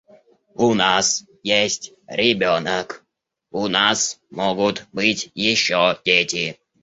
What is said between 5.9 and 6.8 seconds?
дети.